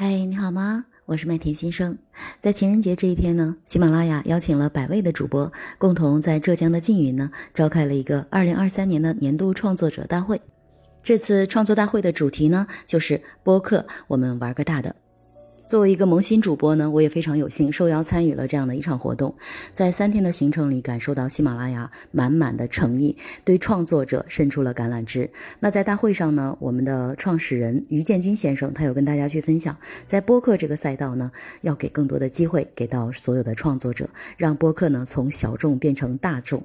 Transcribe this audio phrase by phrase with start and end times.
[0.00, 0.84] 嗨，你好吗？
[1.06, 1.98] 我是麦田先生。
[2.40, 10.40] 在情人节这一天呢，喜马拉雅邀请了百位的主播，共同在浙江的缙云呢，召开了一个二零二三年的年度创作者大会。
[11.02, 14.94] 这次创作大会的主题呢，就是播客，我们玩个大的。
[15.68, 19.34] 作为一个萌新主播呢，我也非常有幸受邀参与了这样的一场活动，
[19.74, 25.30] 在三天的行程里，感受到喜马拉雅满满的诚意，对创作者伸出了橄榄枝。
[25.60, 29.76] 那在大会上呢，我们的创始人于建军先生，他有跟大家去分享，
[30.06, 34.08] 在播客这个赛道呢，要给更多的机会给到所有的创作者，
[34.38, 36.62] 让播客呢从小众变成大众。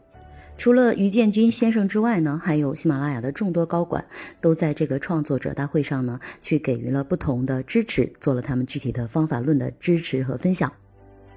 [0.58, 4.06] 除了于建军先生之外呢，还有喜马拉雅的众多高管
[4.40, 10.72] 都在这个创作者大会上呢，去给予了不同的支持，做了他们具体的方法论的支持和分享。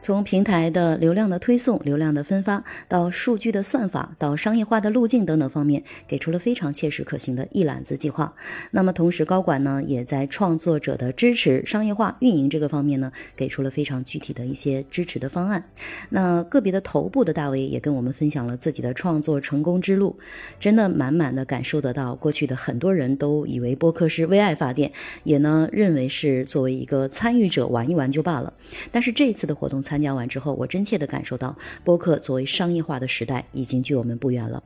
[0.06, 8.32] 从平台的流量的推送、流量的分发，到数据的算法，到商业化的路径等等方面，给出了非常切实可行的一揽子计划。
[8.70, 15.64] 那么同时，高管呢也在创作者的支持、商业化运营这个方面呢，给出了非常具体的一些支持的方案。
[16.10, 20.16] 那个别的头部的大 V 也跟我们分享了自己的创作成功之路，
[20.60, 24.92] 真的满满的感受得到，过去的很多人都以为播客是为爱发电，
[25.24, 28.54] 也呢认为是作为一个参与者玩一玩就罢了。
[28.92, 29.95] 但是这一次的活动参。
[29.96, 34.62] 参加完之后，我真切地感受到，播客作为商业化的时代，已经距我们不远了。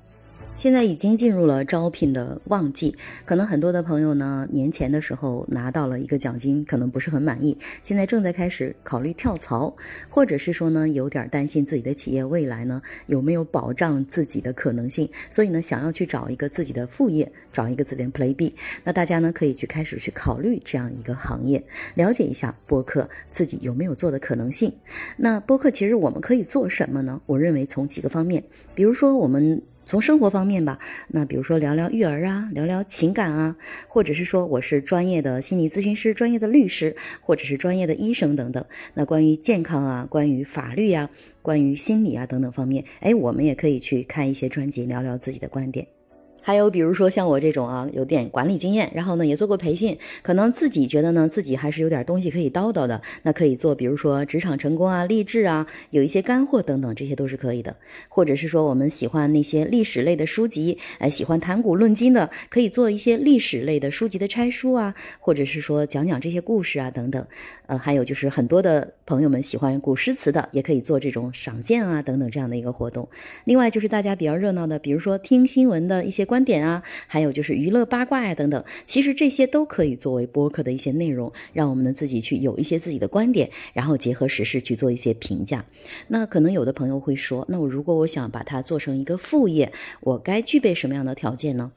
[0.61, 2.95] 现在已经进入了招聘的旺季，
[3.25, 9.75] 可能很多的朋友呢，年前的时候拿到了一个奖金，可能不是很满意，现在正在开始考虑跳槽，
[10.11, 24.71] 或者是说呢，有点担心自己的企业未来呢有没有保障自己的可能性，所以呢，想要去找一个自己的副业，找一个自己的 Play B，那大家呢可以去开始去考虑这样一个行业，了解一下播客自己有没有做的可能性。
[25.17, 27.19] 那播客其实我们可以做什么呢？
[27.25, 28.45] 我认为从几个方面，
[28.75, 29.63] 比如说我们。
[29.85, 30.79] 从生活方面吧，
[31.09, 33.57] 那比如说聊聊育儿啊，聊聊情感啊，
[33.89, 38.65] 或者是说我是专业的心理咨询师、专业的律师，或者是专业的医生等等。
[38.95, 41.11] 那关于健康啊，关于法律呀，
[41.43, 46.00] 关于心理啊等等方面，哎，我们也可以去看一些专辑，聊聊自己的观点。
[46.43, 57.77] 还有比如说像我这种啊，有点管理经验，然后呢也做过培训，可能自己觉得呢自己还是有点东西可以叨叨的，那可以做，比如说职场成功啊、励志啊，有一些干货等等，这些都是可以的。
[58.09, 67.27] 或者是说我们喜欢那些历史类的书籍，哎，喜欢谈古论今的，可以做一些历史类的书籍的拆书啊，或者是说讲讲这些故事啊等等。
[67.67, 73.09] 呃，还有就是很多的朋友们喜欢古诗词的，也可以做这种赏鉴啊等等这样的一个活动。
[73.45, 76.30] 另外就是大家比较热闹的，比如说听新闻的一些。
[76.31, 85.65] 观点啊，还有就是娱乐八卦呀等等，其实这些都可以作为播客的一些内容，让我们呢自己去有一些自己的观点，然后结合时事去做一些评价。
[86.07, 91.73] 那可能有的朋友会说，那我如果我想把它做成一个副业，我该具备什么样的条件呢？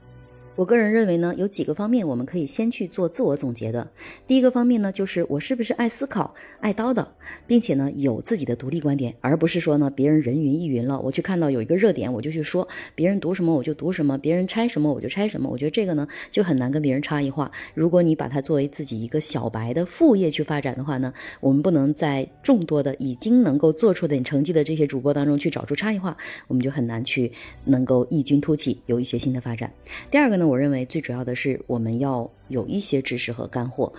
[0.56, 3.90] 我个人认为呢，有几个方面我们可以先去做自我总结的。
[4.28, 7.04] 第一个方面呢，就是我是不是爱思考、爱叨叨，
[7.48, 15.50] 并且呢有自己的独立观点，而不是说呢别人人云亦云了，我去看到有一个热点我就去说，别人读什么我就读什么，别人拆什么我就拆什么。
[15.50, 17.52] 我觉得这个呢就很难跟别人差异化。
[17.74, 26.16] 如果你把它作为自己一个小白的副业去发展的话呢，我们不能在众多的已经能够做出点成绩的这些主播当中去找出差异化，
[26.48, 27.32] 我们就很难去
[27.66, 29.72] 能够异军突起，有一些新的发展。
[30.12, 30.43] 第二个呢。
[30.44, 33.92] 我认为最主要的是，我们要有一些知识和干货，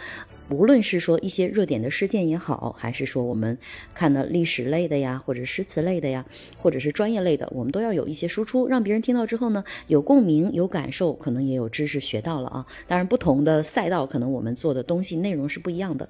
[0.50, 3.56] 无论是说一些热点的事件也好，还是说我们
[3.94, 6.24] 看的历史类的呀，或者诗词类的呀，
[6.58, 12.66] 或者是专业类的，我们都要有一些输出，让别人听到之后呢，有共鸣、有感受，可能也有知识学到了啊。
[12.86, 16.08] 当然，不同的赛道可能我们做的东西内容是不一样的。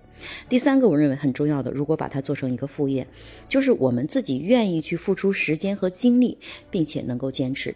[0.48, 3.06] 第三个，我认为很重要的，如果把它做成一个副业，
[3.48, 6.36] 就是我们自己愿意去付出时间和精力，
[6.70, 7.74] 并且能够坚持。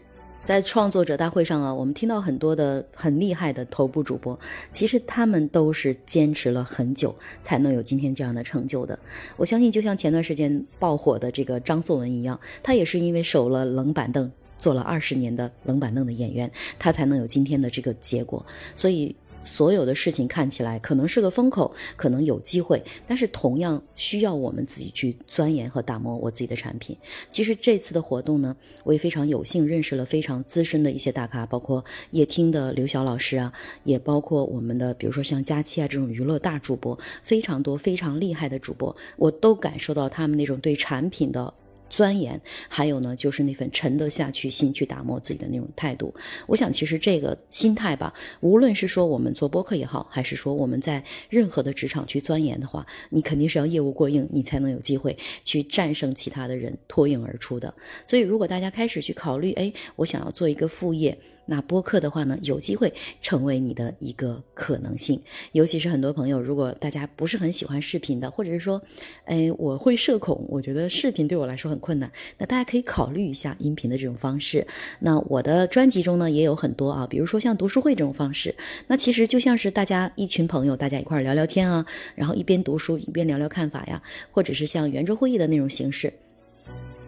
[0.49, 4.41] 在创作者大会上啊，我们听到很多的很厉害的头部主播，
[4.73, 7.15] 其实他们都是坚持了很久
[7.45, 8.99] 才能有今天这样的成就的。
[9.37, 18.43] 我相信，就像前段时间爆火的这个张颂文一样，他也是因为守了冷板凳，做了二十年的冷板凳的演员，他才能有今天的这个结果。
[18.75, 19.15] 所以。
[19.43, 26.97] 所有的事情看起来可能是个风口，可能有机会，但是同样需要我们自己去钻研和打磨我自己的产品。
[27.31, 28.55] 其实这次的活动呢，
[28.85, 33.53] 我也非常有幸认识了非常资深的一些大咖，包括夜听的刘晓老师啊，
[33.85, 41.53] 也包括我们的比如说像佳期啊这种娱乐大主播，非常多非常厉害的主播，我都感受到他们那种对产品的。
[41.89, 46.15] 钻研，还有呢，就是那份沉得下去心去打磨自己的那种态度。
[46.47, 57.73] 我想，其实这个心态吧，无论是说我们做播客也好，还是说我们在任何的职场去钻研的话，你肯定是要业务过硬，你才能有机会去战胜其他的人，脱颖而出的。
[58.07, 61.17] 所以，如果大家开始去考虑，哎，我想要做一个副业。
[61.51, 62.93] 那播客的话呢，有机会
[63.23, 65.19] 成为你的一个可能性。
[65.53, 68.81] 尤其是很多朋友，如果大家不是很喜欢视频的，或者是说，
[69.25, 74.67] 哎，我会社恐，我觉得视频对我来说很困难，那大家可以考虑一下音频的这种方式。
[75.01, 78.55] 那我的专辑中呢，也有很多啊，比如说像读书会这种方式，
[78.87, 81.85] 那其实就像是大家一群朋友，大家一块聊聊天啊，
[82.15, 86.13] 然后一边读书一边聊聊看法呀，或者是像圆桌会议的那种形式。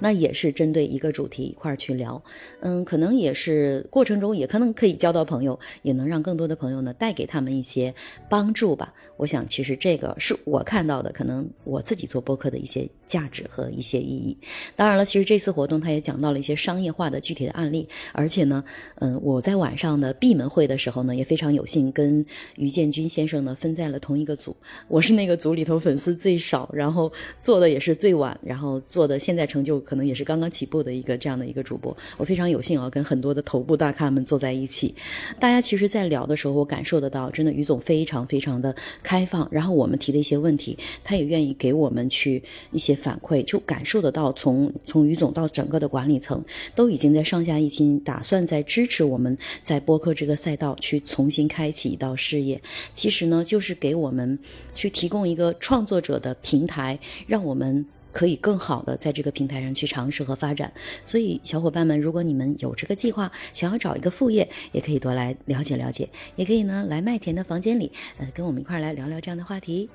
[0.00, 2.20] 那也是针对一个主题一块儿去聊，
[2.60, 7.94] 嗯，可能也是过程中也可能可以交到朋友，也能让更多的朋友呢带给他们一些
[8.28, 8.92] 帮助吧。
[9.16, 14.34] 我想其实这个是我看到的，可能我自己做播客的一些价值和一些意义。
[14.76, 18.64] 当然了，其实这次活动他也讲到了一些商业化的具体的案例，而且呢，
[19.00, 22.24] 嗯，我在晚上的闭门会的时候呢，也非常有幸跟
[22.56, 27.12] 于建军先生呢分在了同一个组，我是那个组里头粉丝最少，然后
[27.42, 29.80] 做的也是最晚，然后做的现在成就。
[29.80, 34.94] 可能也是刚刚起步的一个这样的一个主播，我非常有幸啊，跟很多的头部大咖们坐在一起。
[35.40, 38.72] 大家其实，在聊的时候，我感受得到，真的于总非常非常的
[39.02, 39.48] 开放。
[39.50, 42.40] 然后我们提的一些问题，他也愿意给我们去
[42.70, 46.44] 一些反馈，就感受得到，从从于总到整个的管理层，
[46.74, 52.60] 都已经在上下一心，打算在支持我们在播客这个赛道去重新开启一道事业。
[52.94, 54.38] 其实呢，就是给我们
[54.74, 57.86] 去提供一个创作者的平台，让我们。
[58.12, 60.72] 可以更好的在这个平台上去尝试和发展，
[61.04, 69.88] 所以小伙伴们，如果你们有这个计划，想要找一个副业，也可以多来了解了解，也可以呢来麦田的房间里，呃，跟我们一块来聊聊这样的话题。